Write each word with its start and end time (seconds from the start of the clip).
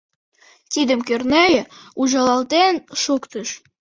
—тидым 0.71 0.99
Кӧрнеи 1.07 1.57
ужылалтен 2.01 2.75
шуктыш. 3.01 3.49